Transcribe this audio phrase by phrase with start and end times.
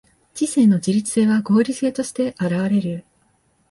[0.33, 3.05] 知性の自律性は合理性として現われる。